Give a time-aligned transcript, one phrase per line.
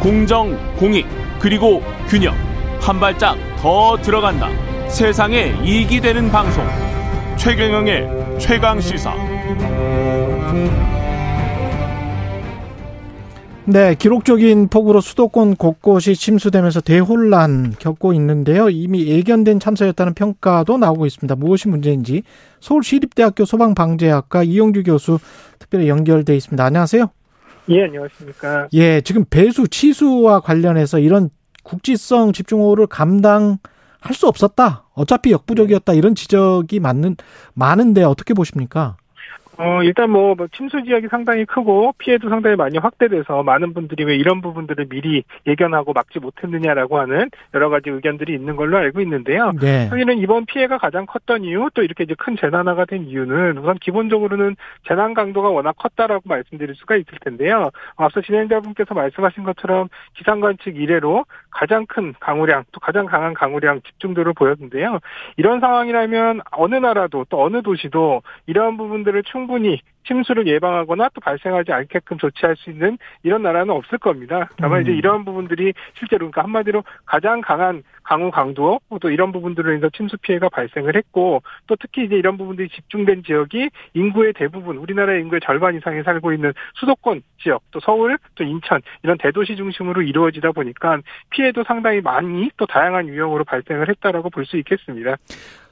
[0.00, 1.06] 공정, 공익,
[1.40, 2.34] 그리고 균형.
[2.80, 4.48] 한 발짝 더 들어간다.
[4.88, 6.64] 세상에 이익이 되는 방송.
[7.36, 9.14] 최경영의 최강 시사.
[13.64, 18.70] 네, 기록적인 폭우로 수도권 곳곳이 침수되면서 대혼란 겪고 있는데요.
[18.70, 21.34] 이미 예견된 참사였다는 평가도 나오고 있습니다.
[21.34, 22.22] 무엇이 문제인지
[22.60, 25.18] 서울시립대학교 소방방재학과 이용규 교수
[25.58, 26.64] 특별히 연결돼 있습니다.
[26.64, 27.10] 안녕하세요.
[27.70, 28.68] 예, 안녕하십니까.
[28.72, 31.30] 예, 지금 배수 치수와 관련해서 이런
[31.62, 33.58] 국지성 집중호우를 감당할
[34.12, 34.86] 수 없었다.
[34.94, 35.92] 어차피 역부족이었다.
[35.92, 37.16] 이런 지적이 맞는
[37.54, 38.96] 많은데 어떻게 보십니까?
[39.60, 44.14] 어, 일단 뭐, 뭐, 침수 지역이 상당히 크고 피해도 상당히 많이 확대돼서 많은 분들이 왜
[44.14, 49.50] 이런 부분들을 미리 예견하고 막지 못했느냐라고 하는 여러 가지 의견들이 있는 걸로 알고 있는데요.
[49.60, 49.88] 네.
[49.88, 54.54] 사실은 이번 피해가 가장 컸던 이유 또 이렇게 이제 큰 재난화가 된 이유는 우선 기본적으로는
[54.86, 57.70] 재난 강도가 워낙 컸다라고 말씀드릴 수가 있을 텐데요.
[57.96, 64.34] 앞서 진행자분께서 말씀하신 것처럼 기상관 측 이래로 가장 큰 강우량 또 가장 강한 강우량 집중도를
[64.34, 65.00] 보였는데요.
[65.36, 71.72] 이런 상황이라면 어느 나라도 또 어느 도시도 이러한 부분들을 충분히 충분히 침수를 예방하거나 또 발생하지
[71.72, 74.50] 않게끔 조치할 수 있는 이런 나라는 없을 겁니다.
[74.56, 74.82] 다만 음.
[74.82, 80.16] 이제 이러한 부분들이 실제로 그러니까 한마디로 가장 강한 강우 강도 또 이런 부분들로 인해서 침수
[80.16, 85.76] 피해가 발생을 했고 또 특히 이제 이런 부분들이 집중된 지역이 인구의 대부분 우리나라의 인구의 절반
[85.76, 90.98] 이상이 살고 있는 수도권 지역 또 서울 또 인천 이런 대도시 중심으로 이루어지다 보니까
[91.30, 95.16] 피해도 상당히 많이 또 다양한 유형으로 발생을 했다라고 볼 수 있겠습니다.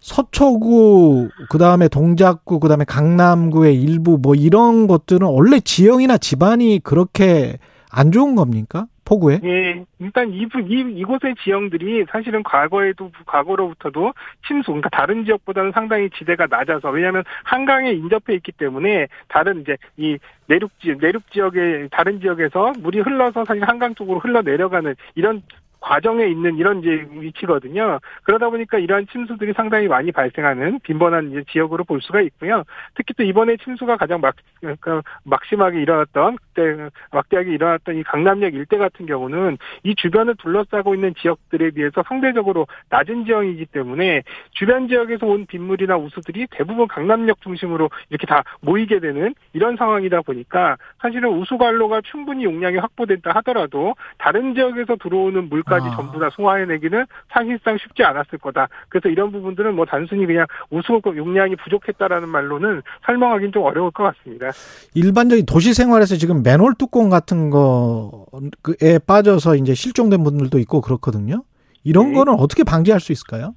[0.00, 7.58] 서초구, 그 다음에 동작구, 그 다음에 강남구의 일부 뭐 이런 것들은 원래 지형이나 집안이 그렇게
[7.92, 8.86] 안 좋은 겁니까?
[9.04, 9.38] 폭우에?
[9.44, 14.14] 예, 일단 이, 부- 이, 이곳의 지형들이 사실은 과거에도, 과거로부터도
[14.46, 20.16] 침수, 그러니까 다른 지역보다는 상당히 지대가 낮아서, 왜냐하면 한강에 인접해 있기 때문에 다른 이제 이
[20.46, 25.42] 내륙 지, 내륙 지역의, 다른 지역에서 물이 흘러서 사실 한강 쪽으로 흘러 내려가는 이런
[25.84, 27.98] 과정에 있는 이런 이제 위치거든요.
[28.22, 32.64] 그러다 보니까 이러한 침수들이 상당히 많이 발생하는 빈번한 이제 지역으로 볼 수가 있고요.
[32.94, 38.78] 특히 또 이번에 침수가 가장 막, 그러니까 막심하게 일어났던 그때 막대하게 일어났던 이 강남역 일대
[38.78, 45.44] 같은 경우는 이 주변을 둘러싸고 있는 지역들에 비해서 상대적으로 낮은 지형이기 때문에 주변 지역에서 온
[45.44, 52.44] 빗물이나 우수들이 대부분 강남역 중심으로 이렇게 다 모이게 되는 이런 상황이다 보니까 사실은 우수관로가 충분히
[52.44, 55.96] 용량이 확보된다 하더라도 다른 지역에서 들어오는 물 까지 아.
[55.96, 58.68] 전부 다 소화해내기는 사실상 쉽지 않았을 거다.
[58.88, 64.50] 그래서 이런 부분들은 뭐 단순히 그냥 우수 용량이 부족했다라는 말로는 설명하기는 좀 어려울 것 같습니다.
[64.94, 71.42] 일반적인 도시 생활에서 지금 맨홀 뚜껑 같은 거에 빠져서 이제 실종된 분들도 있고 그렇거든요.
[71.82, 72.14] 이런 네.
[72.14, 73.54] 거는 어떻게 방지할 수 있을까요?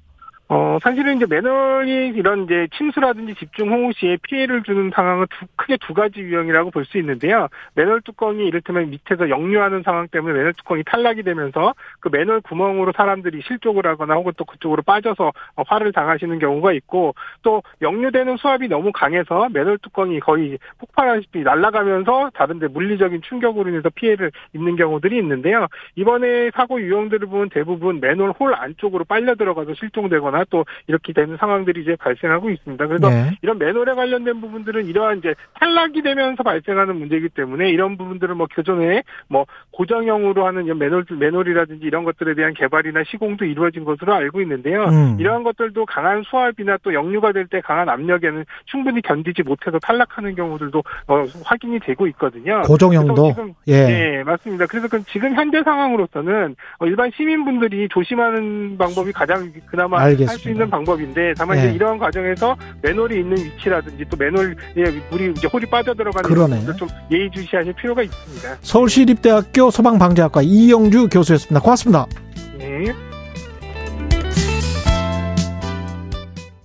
[0.50, 5.76] 어, 사실은 이제 매널이 이런 이제 침수라든지 집중 호우 시에 피해를 주는 상황은 두, 크게
[5.76, 7.48] 두 가지 유형이라고 볼 수 있는데요.
[7.74, 13.42] 매널 뚜껑이 이를테면 밑에서 역류하는 상황 때문에 매널 뚜껑이 탈락이 되면서 그 매널 구멍으로 사람들이
[13.46, 18.90] 실족을 하거나 혹은 또 그쪽으로 빠져서 어, 화를 당하시는 경우가 있고 또 역류되는 수압이 너무
[18.92, 25.66] 강해서 매널 뚜껑이 거의 폭발하시피 날아가면서 다른데 물리적인 충격으로 인해서 피해를 입는 경우들이 있는데요.
[25.96, 31.82] 이번에 사고 유형들을 보면 대부분 맨홀 홀 안쪽으로 빨려 들어가서 실종되거나 또 이렇게 되는 상황들이
[31.82, 32.86] 이제 발생하고 있습니다.
[32.86, 33.30] 그래서 네.
[33.42, 39.02] 이런 맨홀에 관련된 부분들은 이러한 이제 탈락이 되면서 발생하는 문제이기 때문에 이런 부분들은 뭐 교전에
[39.28, 44.84] 뭐 고정형으로 하는 이런 맨홀 맨홀이라든지 이런 것들에 대한 개발이나 시공도 이루어진 것으로 알고 있는데요.
[44.84, 45.16] 음.
[45.18, 50.82] 이러한 것들도 강한 수압이나 또 역류가 될 때 강한 압력에는 충분히 견디지 못해서 탈락하는 경우들도
[51.06, 52.62] 어, 확인이 되고 있거든요.
[52.62, 53.86] 고정형도 지금 예.
[53.86, 54.66] 네, 맞습니다.
[54.66, 60.27] 그래서 그 지금 현재 상황으로서는 어, 일반 시민분들이 조심하는 방법이 가장 그나마 알겠습니다.
[60.48, 61.62] 있는 방법인데 다만 예.
[61.62, 64.54] 이제 이러한 과정에서 맨홀이 있는 위치라든지 또 맨홀에
[65.10, 66.76] 물이 이제 홀이 빠져들어가는 그러네.
[66.76, 68.56] 좀 예의주시하실 필요가 있습니다.
[68.62, 71.60] 서울시립대학교 소방방재학과 이영주 교수였습니다.
[71.60, 72.06] 고맙습니다.